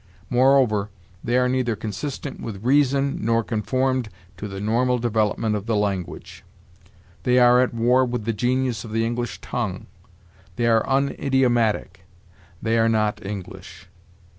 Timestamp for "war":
7.75-8.03